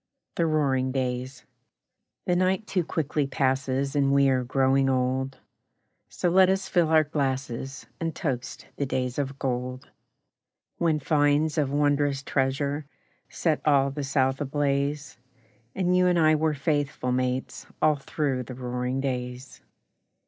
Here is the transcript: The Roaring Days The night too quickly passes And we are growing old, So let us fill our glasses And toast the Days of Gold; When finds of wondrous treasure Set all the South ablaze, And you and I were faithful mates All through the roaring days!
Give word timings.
The 0.33 0.47
Roaring 0.47 0.91
Days 0.91 1.45
The 2.25 2.35
night 2.35 2.65
too 2.65 2.83
quickly 2.83 3.27
passes 3.27 3.95
And 3.95 4.11
we 4.11 4.29
are 4.29 4.43
growing 4.43 4.89
old, 4.89 5.37
So 6.09 6.27
let 6.31 6.49
us 6.49 6.67
fill 6.67 6.87
our 6.89 7.03
glasses 7.03 7.85
And 7.99 8.15
toast 8.15 8.65
the 8.77 8.87
Days 8.87 9.19
of 9.19 9.37
Gold; 9.37 9.91
When 10.79 10.99
finds 10.99 11.55
of 11.59 11.69
wondrous 11.71 12.23
treasure 12.23 12.87
Set 13.29 13.61
all 13.63 13.91
the 13.91 14.03
South 14.03 14.41
ablaze, 14.41 15.19
And 15.75 15.95
you 15.95 16.07
and 16.07 16.17
I 16.17 16.33
were 16.33 16.55
faithful 16.55 17.11
mates 17.11 17.67
All 17.79 17.97
through 17.97 18.41
the 18.45 18.55
roaring 18.55 19.01
days! 19.01 19.61